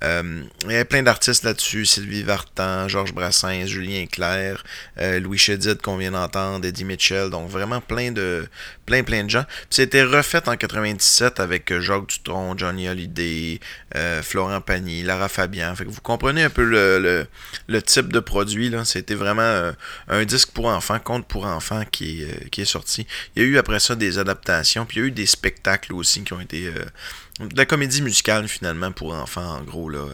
[0.03, 4.63] Euh, il y a plein d'artistes là-dessus, Sylvie Vartan, Georges Brassens, Julien Clerc,
[4.99, 8.47] euh, Louis Chédid qu'on vient d'entendre, Eddie Mitchell, donc vraiment plein de
[8.85, 9.43] plein plein de gens.
[9.43, 13.59] Puis c'était refait en 97 avec euh, Jacques Dutronc, Johnny Hallyday,
[13.95, 15.75] euh, Florent Pagny, Lara Fabian.
[15.75, 17.27] Fait que vous comprenez un peu le, le,
[17.67, 18.69] le type de produit.
[18.69, 18.85] là.
[18.85, 19.71] C'était vraiment
[20.07, 23.07] un disque pour enfants, conte pour enfants qui qui est sorti.
[23.35, 25.93] Il y a eu après ça des adaptations, puis il y a eu des spectacles
[25.93, 26.71] aussi qui ont été...
[27.39, 29.99] de la comédie musicale finalement pour enfants en gros là.
[29.99, 30.09] euh,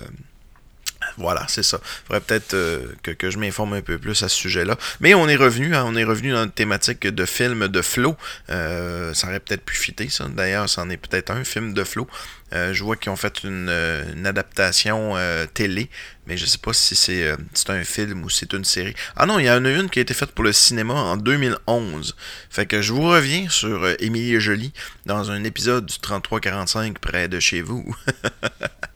[1.17, 1.80] voilà, c'est ça.
[2.07, 4.78] Faudrait peut-être euh, que, je m'informe un peu plus à ce sujet-là.
[4.99, 8.15] Mais on est revenu, hein, on est revenu dans notre thématique de film de flow.
[8.49, 10.28] Euh, ça aurait peut-être pu fitter, ça.
[10.30, 12.07] D'ailleurs, c'en est peut-être un film de flow.
[12.51, 13.69] Je vois qu'ils ont fait une,
[14.15, 15.15] une adaptation
[15.55, 15.89] télé,
[16.26, 18.95] mais je sais pas si c'est euh, un film ou c'est une série.
[19.15, 21.17] Ah non, il y en a une qui a été faite pour le cinéma en
[21.17, 22.15] 2011.
[22.49, 24.74] Fait que je vous reviens sur euh, Émilie Jolie
[25.05, 27.95] dans un épisode du 3345 près de chez vous.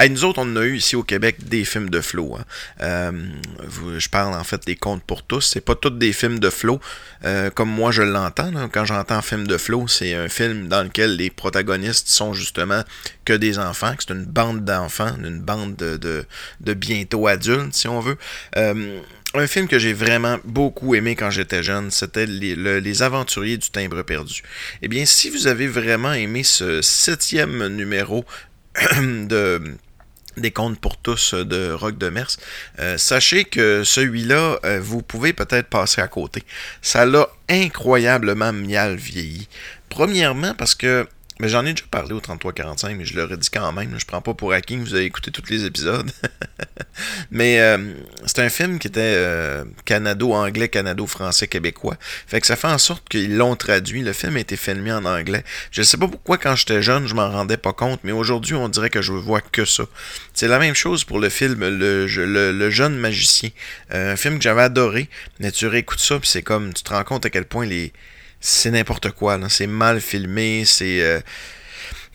[0.00, 2.36] Hey, nous autres, on a eu ici au Québec des films de flow.
[2.38, 2.44] hein.
[2.82, 3.10] Euh,
[3.98, 5.40] je parle en fait des contes pour tous.
[5.40, 6.78] C'est pas tous des films de flow
[7.24, 8.52] euh, comme moi je l'entends.
[8.72, 12.84] Quand j'entends film de flow, c'est un film dans lequel les protagonistes sont justement
[13.24, 15.96] que des enfants, que c'est une bande d'enfants, une bande de,
[16.60, 18.18] de, bientôt adultes, si on veut.
[18.56, 19.00] Euh,
[19.34, 23.56] un film que j'ai vraiment beaucoup aimé quand j'étais jeune, c'était les, le- les Aventuriers
[23.58, 24.42] du Timbre perdu.
[24.80, 28.24] Eh bien, si vous avez vraiment aimé ce septième numéro
[29.02, 29.60] de
[30.38, 32.36] des contes pour tous euh, de Rock de Mers.
[32.78, 36.42] Euh, sachez que celui-là, euh, vous pouvez peut-être passer à côté.
[36.82, 39.48] Ça l'a incroyablement mial vieilli.
[39.88, 41.06] Premièrement, parce que
[41.40, 43.98] mais j'en ai déjà parlé au 3345, mais je l'aurais dit quand même.
[43.98, 46.10] Je prends pas pour hacking, vous avez écouté tous les épisodes.
[47.30, 47.92] mais euh,
[48.26, 51.96] c'est un film qui était euh, canado-anglais, canado-français, québécois.
[52.26, 54.02] Fait que ça fait en sorte qu'ils l'ont traduit.
[54.02, 55.44] Le film a été filmé en anglais.
[55.70, 58.68] Je sais pas pourquoi quand j'étais jeune, je m'en rendais pas compte, mais aujourd'hui, on
[58.68, 59.84] dirait que je vois que ça.
[60.34, 63.50] C'est la même chose pour le film Le, le, le jeune magicien.
[63.94, 65.08] Euh, un film que j'avais adoré,
[65.40, 67.92] mais tu réécoutes ça, puis c'est comme, tu te rends compte à quel point les
[68.40, 69.38] c'est n'importe quoi.
[69.48, 71.02] C'est mal filmé, c'est...
[71.02, 71.20] euh,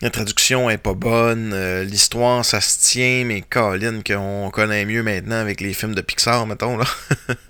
[0.04, 5.02] la traduction est pas bonne, euh, l'histoire ça se tient, mais Colin qu'on connaît mieux
[5.02, 6.84] maintenant avec les films de Pixar, mettons là.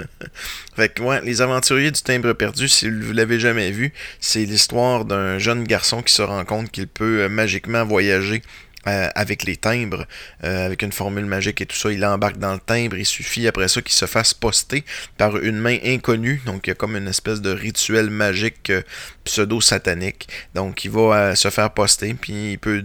[0.76, 5.04] fait que ouais, Les Aventuriers du Timbre perdu, si vous l'avez jamais vu, c'est l'histoire
[5.04, 8.44] d'un jeune garçon qui se rend compte qu'il peut euh, magiquement voyager
[8.88, 10.06] euh, avec les timbres,
[10.44, 11.92] euh, avec une formule magique et tout ça.
[11.92, 12.98] Il embarque dans le timbre.
[12.98, 14.84] Il suffit après ça qu'il se fasse poster
[15.18, 16.42] par une main inconnue.
[16.46, 18.82] Donc il y a comme une espèce de rituel magique euh,
[19.24, 20.28] pseudo-satanique.
[20.54, 22.14] Donc il va se faire poster.
[22.14, 22.84] Puis il peut.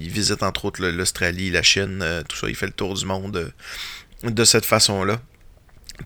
[0.00, 2.48] Il visite entre autres l'Australie, la Chine, tout ça.
[2.48, 3.52] Il fait le tour du monde
[4.22, 5.20] de cette façon-là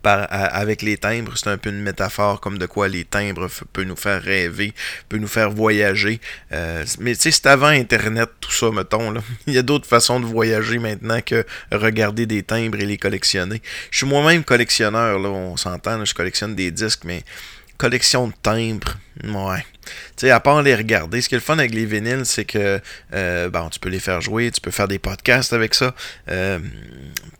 [0.03, 3.95] avec les timbres, c'est un peu une métaphore comme de quoi les timbres peuvent nous
[3.95, 4.73] faire rêver,
[5.07, 6.19] peuvent nous faire voyager.
[6.51, 9.13] Euh, mais tu sais, c'est avant Internet, tout ça, mettons.
[9.47, 13.61] Il y a d'autres façons de voyager maintenant que regarder des timbres et les collectionner.
[13.91, 17.23] Je suis moi-même collectionneur, là, on s'entend, je collectionne des disques, mais
[17.79, 19.65] collection de timbres, ouais.
[20.15, 22.45] Tu sais, à part les regarder, ce qui est le fun avec les vinyles, c'est
[22.45, 22.79] que
[23.13, 25.95] euh, bon, tu peux les faire jouer, tu peux faire des podcasts avec ça.
[26.29, 26.59] Euh,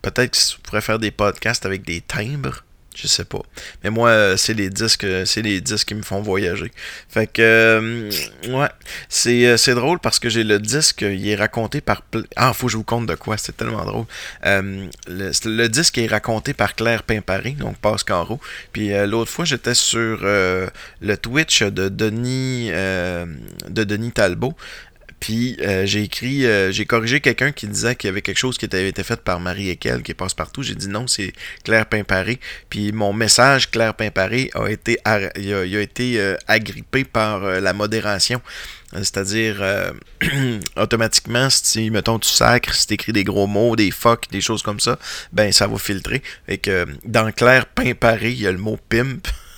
[0.02, 2.64] peut-être que tu pourrais faire des podcasts avec des timbres.
[2.94, 3.42] Je sais pas.
[3.84, 6.72] Mais moi, euh, c'est les disques, euh, c'est les disques qui me font voyager.
[7.08, 8.10] Fait que, euh,
[8.48, 8.68] ouais,
[9.08, 12.02] c'est, drôle parce que j'ai le disque, il est raconté par.
[12.34, 14.06] Ah, faut que je vous compte de quoi, c'est tellement drôle.
[14.44, 18.40] le, disque est raconté par Claire Pimparé, donc Passe Caro.
[18.72, 24.54] Puis l'autre fois, j'étais sur le Twitch de Denis, de Denis Talbot.
[25.20, 28.56] Puis euh, j'ai écrit, euh, j'ai corrigé quelqu'un qui disait qu'il y avait quelque chose
[28.56, 30.62] qui avait été fait par Marie Ekel qui passe partout.
[30.62, 32.40] J'ai dit non, c'est Claire Pimparé.
[32.70, 34.98] Puis mon message Claire Pimparé a été,
[35.36, 38.40] il a, été euh, agrippé par la modération.
[38.92, 39.62] C'est-à-dire,
[40.76, 44.80] automatiquement, si, mettons, tu sacres, si tu des gros mots, des fuck, des choses comme
[44.80, 44.98] ça,
[45.32, 46.22] ben ça va filtrer.
[46.48, 49.28] Et que dans Claire Pimparé, il y a le mot pimp.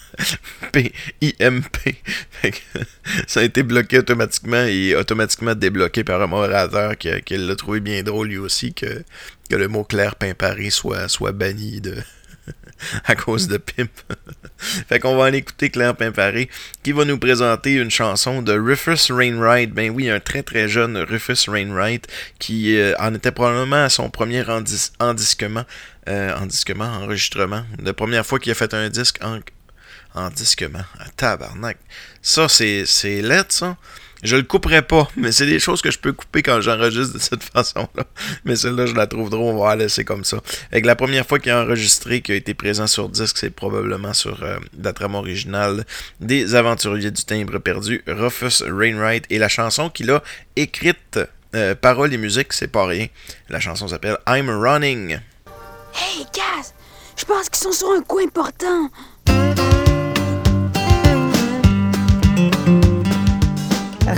[0.73, 1.97] P-I-M-P.
[3.27, 7.81] ça a été bloqué automatiquement et automatiquement débloqué par un modérateur qui, qui l'a trouvé
[7.81, 9.05] bien drôle lui aussi que,
[9.49, 11.97] que le mot clair Pimparé soit, soit banni de.
[13.05, 13.91] à cause de Pimp.
[14.59, 16.49] fait qu'on va aller écouter Claire Pimparé
[16.83, 19.73] qui va nous présenter une chanson de Rufus Rainwright.
[19.73, 22.07] Ben oui, un très très jeune Rufus Rainwright
[22.39, 24.45] qui euh, en était probablement à son premier
[25.01, 25.65] endisquement,
[26.09, 27.65] euh, endisquement, enregistrement.
[27.83, 29.41] La première fois qu'il a fait un disque en,
[30.15, 30.85] en disquement.
[30.99, 31.79] À tabarnak.
[32.21, 32.85] Ça, c'est,
[33.23, 33.77] lettre, ça.
[34.23, 37.19] Je le couperai pas, mais c'est des choses que je peux couper quand j'enregistre de
[37.19, 38.05] cette façon-là.
[38.45, 40.39] Mais celle-là, je la trouve drôle, on va la laisser comme ça.
[40.71, 44.13] Avec la première fois qu'il a enregistré, qui a été présent sur disque, c'est probablement
[44.13, 45.85] sur euh, la trame originale
[46.21, 50.23] des Aventuriers du Timbre Perdu, Rufus Rainwright, et la chanson qu'il a
[50.55, 51.19] écrite,
[51.55, 53.09] euh, paroles et musique, c'est pas rien.
[53.49, 55.19] La chanson s'appelle I'm Running.
[55.95, 56.75] Hey, Gaz,
[57.17, 58.89] je pense qu'ils sont sur un coup important.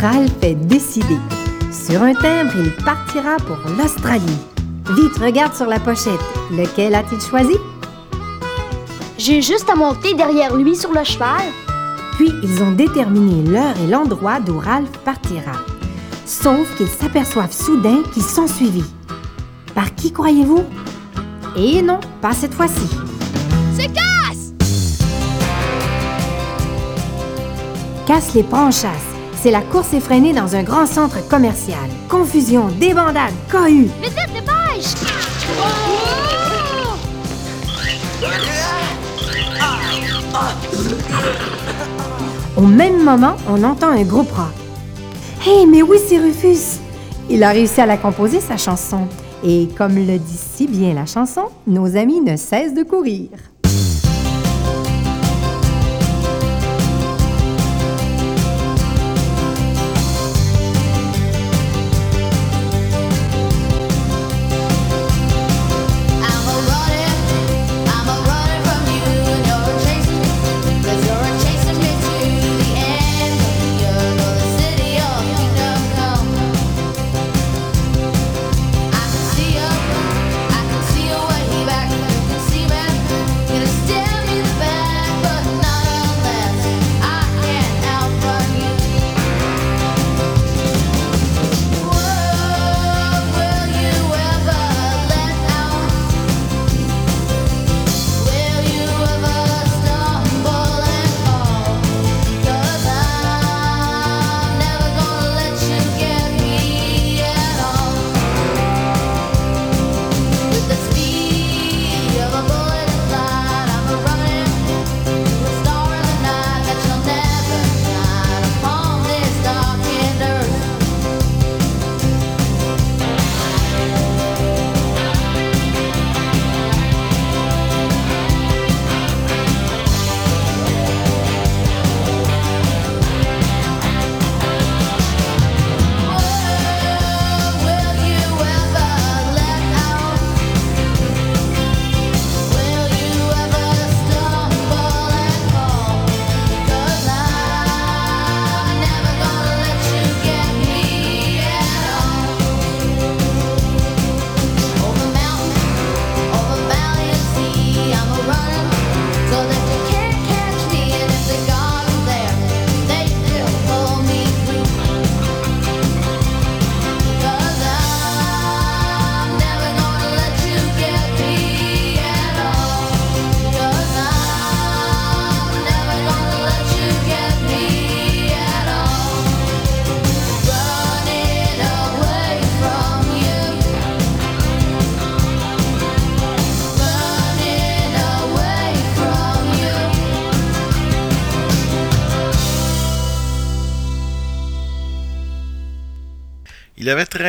[0.01, 1.17] Ralph est décidé.
[1.71, 4.39] Sur un timbre, il partira pour l'Australie.
[4.91, 6.21] Vite, regarde sur la pochette.
[6.51, 7.57] Lequel a-t-il choisi?
[9.19, 11.47] J'ai juste à monter derrière lui sur le cheval.
[12.17, 15.53] Puis, ils ont déterminé l'heure et l'endroit d'où Ralph partira.
[16.27, 18.91] Sauf qu'ils s'aperçoivent soudain qu'ils sont suivis.
[19.75, 20.65] Par qui croyez-vous?
[21.57, 22.89] Et non, pas cette fois-ci.
[23.77, 24.55] C'est Casse!
[28.07, 29.14] Casse les prend en chasse
[29.45, 31.87] c'est la course effrénée dans un grand centre commercial.
[32.09, 33.91] Confusion, débandade, cohue.
[34.01, 34.95] Vite, vite, dépêche!
[42.57, 44.47] Au même moment, on entend un groupe rock.
[45.47, 46.81] Hé, hey, mais oui, c'est Rufus!
[47.29, 49.07] Il a réussi à la composer, sa chanson.
[49.45, 53.29] Et comme le dit si bien la chanson, nos amis ne cessent de courir.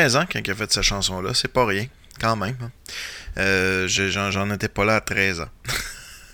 [0.06, 1.88] 13 ans quand il a fait cette chanson-là, c'est pas rien,
[2.22, 2.56] quand même.
[2.62, 2.70] hein.
[3.38, 5.50] Euh, j'en étais pas là à 13 ans.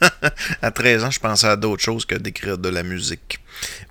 [0.62, 3.40] à 13 ans, je pensais à d'autres choses que d'écrire de la musique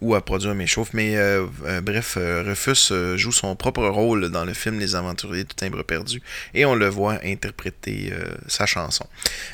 [0.00, 0.90] ou à produire mes chauffes.
[0.92, 5.44] Mais euh, euh, bref, euh, Rufus joue son propre rôle dans le film Les Aventuriers
[5.44, 6.22] du Timbre Perdu
[6.54, 8.12] et on le voit interpréter
[8.46, 9.06] sa chanson.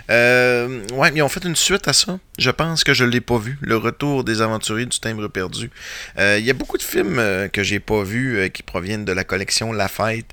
[0.09, 2.19] Ouais, ils ont fait une suite à ça.
[2.39, 3.59] Je pense que je l'ai pas vu.
[3.61, 5.71] Le retour des Aventuriers du Timbre Perdu.
[6.19, 9.73] Il y a beaucoup de films que j'ai pas vus qui proviennent de la collection
[9.73, 10.33] La Fête.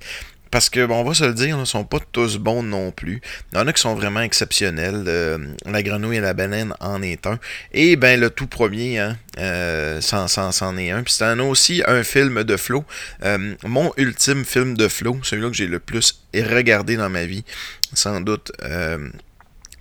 [0.53, 2.91] Parce que, bon, on va se le dire, ils ne sont pas tous bons non
[2.91, 3.23] plus.
[3.51, 5.03] Il y en a qui sont vraiment exceptionnels.
[5.07, 7.39] Euh, la grenouille et la baleine en est un.
[7.71, 10.27] Et ben le tout premier, hein, euh, c'en,
[10.77, 11.01] est un.
[11.01, 12.85] Puis c'est aussi un film de flow.
[13.23, 17.43] Euh, mon ultime film de flow, celui-là que j'ai le plus regardé dans ma vie,
[17.95, 19.09] sans doute, euh,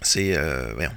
[0.00, 0.38] c'est...
[0.74, 0.96] Voyons.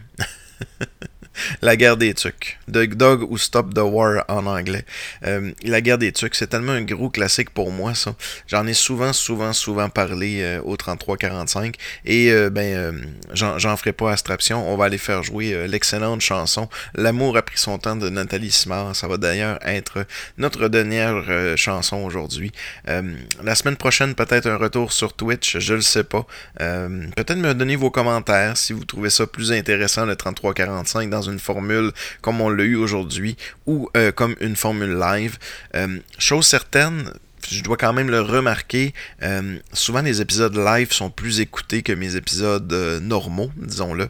[1.61, 2.57] La guerre des tucs.
[2.71, 4.85] The Dog ou Stop the War en anglais.
[5.25, 8.15] Euh, la guerre des tucs, c'est tellement un gros classique pour moi, ça.
[8.47, 11.75] J'en ai souvent, souvent, souvent parlé euh, au 33-45.
[12.05, 14.71] Et euh, ben, j'en, ferai pas abstraction.
[14.71, 18.95] On va aller faire jouer l'excellente chanson L'amour a pris son temps de Nathalie Simard.
[18.95, 20.05] Ça va d'ailleurs être
[20.37, 21.23] notre dernière
[21.57, 22.51] chanson aujourd'hui.
[22.85, 26.25] La semaine prochaine, peut-être un retour sur Twitch, je le sais pas.
[26.57, 31.39] Peut-être me donner vos commentaires si vous trouvez ça plus intéressant le 33-45 dans une
[31.39, 35.37] formule comme on l'a eu aujourd'hui ou euh, comme une formule live.
[35.75, 37.11] Euh, chose certaine,
[37.49, 41.93] je dois quand même le remarquer, euh, souvent les épisodes live sont plus écoutés que
[41.93, 42.71] mes épisodes
[43.01, 44.09] normaux, disons-le.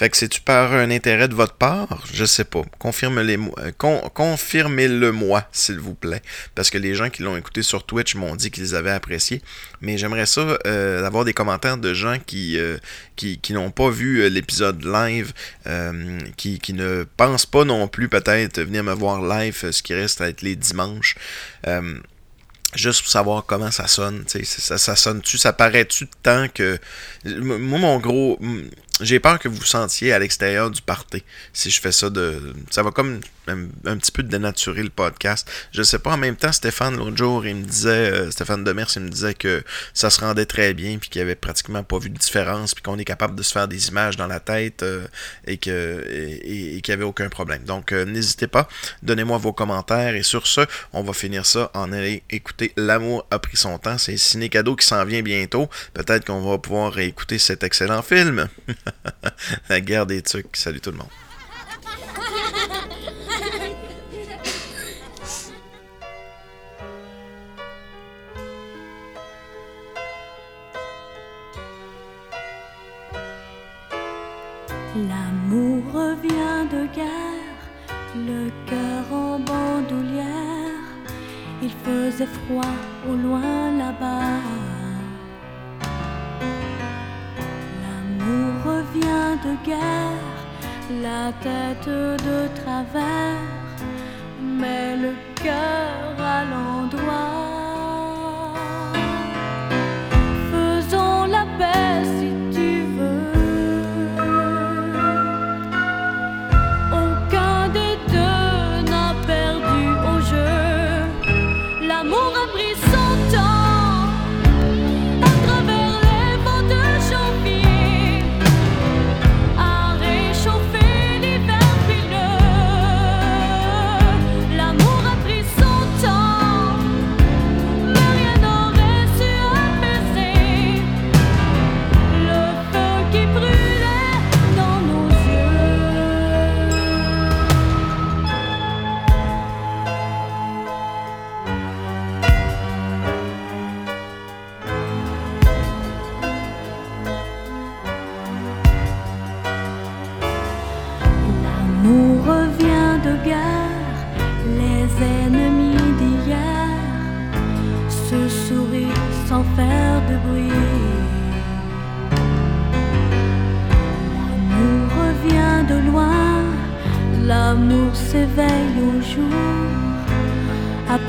[0.00, 2.06] Fait que c'est-tu par un intérêt de votre part?
[2.10, 2.62] Je sais pas.
[2.62, 6.22] Euh, con, confirmez-le moi, s'il vous plaît.
[6.54, 9.42] Parce que les gens qui l'ont écouté sur Twitch m'ont dit qu'ils avaient apprécié.
[9.82, 12.78] Mais j'aimerais ça, euh, avoir des commentaires de gens qui, euh,
[13.14, 15.34] qui, qui n'ont pas vu euh, l'épisode live,
[16.38, 20.22] qui, qui ne pensent pas non plus peut-être venir me voir live, ce qui reste
[20.22, 21.16] à être les dimanches.
[22.74, 26.78] Juste pour savoir comment ça sonne, sais, ça, ça sonne-tu, ça paraît-tu de temps que...
[27.26, 28.38] Moi, mon gros...
[29.00, 31.22] J'ai peur que vous sentiez à l'extérieur du party
[31.52, 32.54] si je fais ça de...
[32.70, 33.20] Ça va comme
[33.50, 35.50] un, petit peu dénaturer le podcast.
[35.72, 38.10] Je sais pas, en même temps, Stéphane, l'autre jour, il me disait...
[38.10, 39.62] euh, Stéphane Demers, il me disait que
[39.94, 42.98] ça se rendait très bien, puis qu'il avait pratiquement pas vu de différence, puis qu'on
[42.98, 45.06] est capable de se faire des images dans la tête, euh,
[45.46, 47.64] et qu'il n'y avait aucun problème.
[47.64, 48.68] Donc, euh, n'hésitez pas,
[49.02, 53.38] donnez-moi vos commentaires, et sur ce, on va finir ça en allant écouter L'amour a
[53.38, 53.98] pris son temps.
[53.98, 55.68] C'est Ciné Cadeau qui s'en vient bientôt.
[55.94, 58.48] Peut-être qu'on va pouvoir réécouter cet excellent film.
[59.68, 60.56] La guerre des tucs.
[60.56, 61.08] Salut tout le monde.
[75.08, 77.60] L'amour revient de guerre,
[78.14, 80.90] le cœur en bandoulière.
[81.62, 82.76] Il faisait froid
[83.08, 84.40] au loin là-bas.
[87.82, 90.36] L'amour revient de guerre,
[91.02, 93.40] la tête de travers,
[94.42, 97.59] mais le cœur à l'endroit.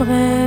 [0.02, 0.41] Après